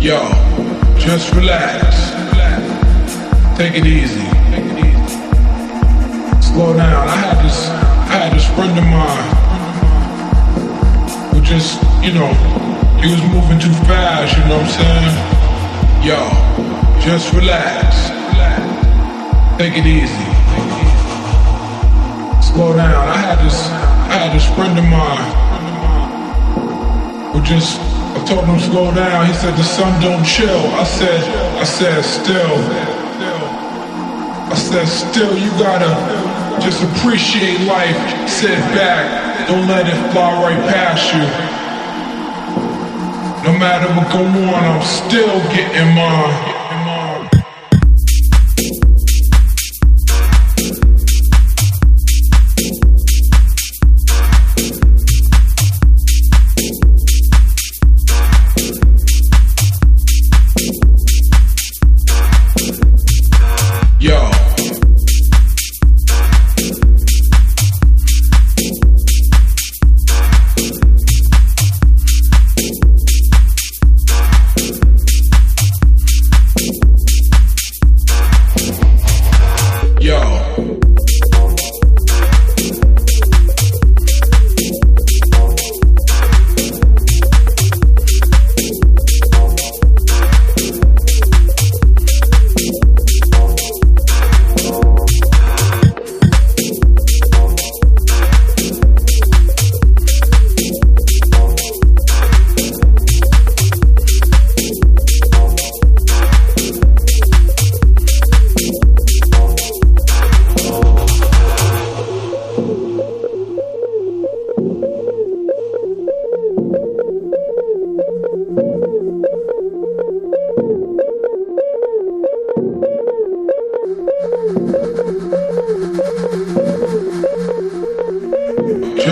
Yo, 0.00 0.30
just 0.96 1.34
relax. 1.34 2.12
Take 3.58 3.74
it 3.74 3.84
easy. 3.84 4.22
Slow 6.40 6.72
down. 6.76 7.08
I 7.08 7.16
had 7.16 7.44
this, 7.44 7.68
I 7.68 8.14
had 8.14 8.32
this 8.32 8.46
friend 8.54 8.78
of 8.78 8.84
mine 8.84 9.34
who 11.34 11.40
just, 11.40 11.82
you 12.00 12.12
know, 12.14 12.32
he 13.02 13.10
was 13.10 13.20
moving 13.34 13.58
too 13.58 13.74
fast. 13.90 14.36
You 14.38 14.44
know 14.44 14.58
what 14.58 14.70
I'm 14.70 14.78
saying? 14.78 15.14
Yo, 16.06 16.30
just 17.02 17.32
relax. 17.34 18.08
Take 19.58 19.76
it 19.76 19.84
easy. 19.84 20.26
Slow 22.40 22.76
down. 22.76 23.08
I 23.08 23.16
had 23.16 23.38
this, 23.44 23.58
I 23.66 24.14
had 24.14 24.32
this 24.32 24.46
friend 24.54 24.78
of 24.78 24.84
mine 24.84 25.32
who 27.32 27.42
just 27.42 27.97
I 28.18 28.24
told 28.24 28.46
him 28.46 28.58
slow 28.58 28.92
down. 28.92 29.26
He 29.26 29.32
said 29.32 29.54
the 29.54 29.62
sun 29.62 30.02
don't 30.02 30.24
chill. 30.24 30.66
I 30.74 30.82
said, 30.82 31.22
I 31.54 31.62
said 31.62 32.02
still. 32.02 32.58
I 34.50 34.54
said 34.56 34.86
still 34.86 35.38
you 35.38 35.50
gotta 35.50 35.86
just 36.60 36.82
appreciate 36.82 37.60
life. 37.60 37.96
Sit 38.28 38.58
back. 38.74 39.46
Don't 39.46 39.68
let 39.68 39.86
it 39.86 39.94
fly 40.10 40.34
right 40.42 40.58
past 40.74 41.14
you. 41.14 41.22
No 43.46 43.56
matter 43.56 43.86
what 43.94 44.10
go 44.10 44.24
on, 44.26 44.64
I'm 44.64 44.82
still 44.82 45.38
getting 45.54 45.94
mine. 45.94 46.57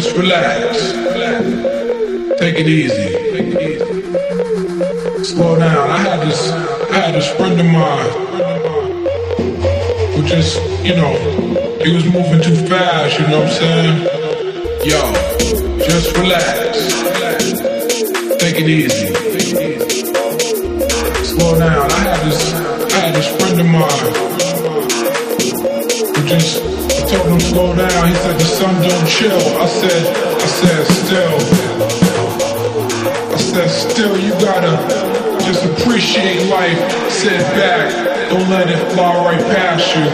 Just 0.00 0.16
relax. 0.16 0.92
Take 2.38 2.56
it 2.58 2.66
easy. 2.66 3.12
Slow 5.22 5.58
down. 5.58 5.90
I 5.90 5.98
had 5.98 6.26
this 6.26 6.50
I 6.50 6.94
had 6.94 7.14
this 7.14 7.28
friend 7.34 7.60
of 7.60 7.66
mine 7.66 8.10
who 10.14 10.22
just, 10.26 10.56
you 10.82 10.96
know, 10.96 11.12
he 11.84 11.92
was 11.94 12.06
moving 12.06 12.40
too 12.40 12.56
fast, 12.66 13.18
you 13.20 13.26
know 13.26 13.40
what 13.40 13.50
I'm 13.50 13.56
saying? 13.60 13.96
Yo, 14.88 15.00
just 15.84 16.16
relax. 16.16 16.78
Take 18.40 18.56
it 18.56 18.68
easy. 18.70 19.06
Slow 21.24 21.58
down. 21.58 21.89
told 27.10 27.28
him 27.28 27.40
slow 27.40 27.74
down. 27.74 28.08
He 28.08 28.14
said 28.14 28.38
the 28.38 28.44
sun 28.44 28.74
don't 28.82 29.06
chill. 29.08 29.42
I 29.58 29.66
said, 29.66 30.06
I 30.16 30.46
said 30.46 30.86
still. 31.02 31.36
I 33.32 33.36
said 33.36 33.68
still. 33.68 34.16
You 34.16 34.30
gotta 34.38 34.76
just 35.44 35.64
appreciate 35.64 36.48
life. 36.48 37.10
Sit 37.10 37.40
back. 37.58 38.30
Don't 38.30 38.48
let 38.48 38.70
it 38.70 38.92
fly 38.92 39.12
right 39.24 39.40
past 39.56 39.96
you. 39.96 40.04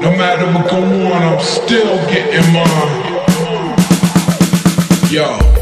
No 0.00 0.10
matter 0.16 0.46
what 0.52 0.70
go 0.70 0.78
on, 0.78 1.22
I'm 1.22 1.40
still 1.40 1.96
getting 2.06 2.52
mine. 2.52 3.16
Yo. 5.10 5.55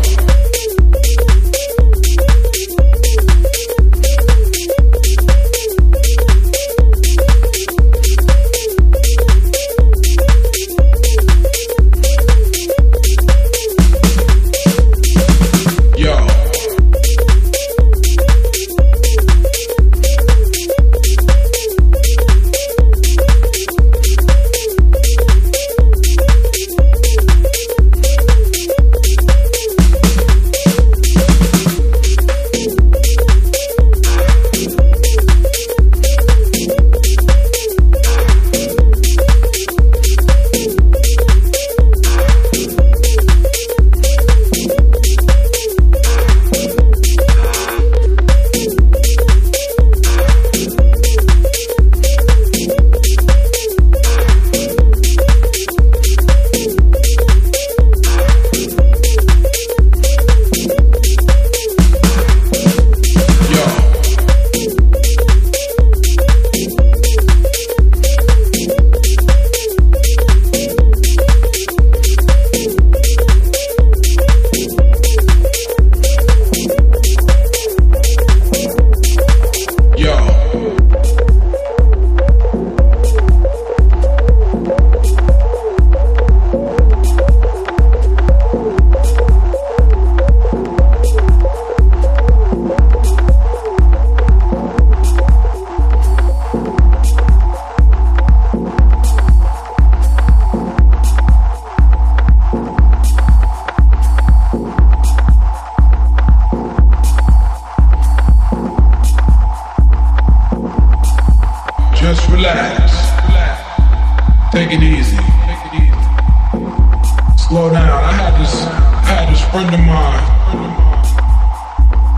slow 117.54 117.70
down. 117.70 118.02
I 118.02 118.10
had 118.10 118.34
this, 118.42 118.66
had 119.06 119.30
this 119.30 119.38
friend 119.54 119.70
of 119.70 119.78
mine 119.86 120.26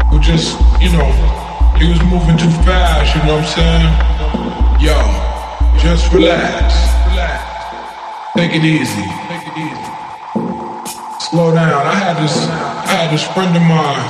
who 0.08 0.16
just, 0.18 0.56
you 0.80 0.88
know, 0.96 1.04
he 1.76 1.92
was 1.92 2.00
moving 2.08 2.40
too 2.40 2.48
fast. 2.64 3.12
You 3.12 3.20
know 3.28 3.36
what 3.36 3.44
I'm 3.44 3.52
saying? 3.52 3.84
Yo, 4.80 4.96
just 5.76 6.08
relax, 6.08 6.72
take 8.32 8.56
it 8.56 8.64
easy, 8.64 9.04
slow 11.20 11.52
down. 11.52 11.84
I 11.84 12.00
had 12.00 12.16
this, 12.16 12.32
I 12.88 12.96
had 12.96 13.12
this 13.12 13.28
friend 13.36 13.52
of 13.52 13.60
mine 13.60 14.08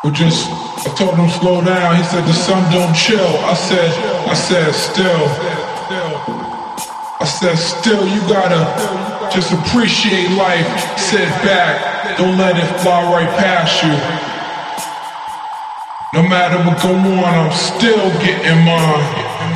who 0.00 0.10
just. 0.10 0.48
I 0.88 0.94
told 0.96 1.18
him 1.18 1.28
slow 1.28 1.60
down. 1.62 1.96
He 1.96 2.02
said 2.04 2.24
the 2.24 2.32
sun 2.32 2.64
don't 2.72 2.94
chill. 2.96 3.36
I 3.44 3.52
said, 3.52 3.92
I 4.24 4.32
said 4.32 4.72
still. 4.72 5.28
I 7.20 7.24
said, 7.24 7.56
still, 7.56 8.06
you 8.08 8.20
gotta 8.20 9.07
just 9.32 9.52
appreciate 9.52 10.30
life. 10.36 10.66
Sit 10.98 11.28
back. 11.44 12.16
Don't 12.16 12.38
let 12.38 12.56
it 12.56 12.80
fly 12.80 13.02
right 13.12 13.28
past 13.38 13.82
you. 13.82 13.92
No 16.14 16.26
matter 16.26 16.56
what 16.64 16.80
go 16.82 16.94
on, 16.94 17.24
I'm 17.24 17.52
still 17.52 18.08
getting 18.24 18.64
mine. 18.64 19.47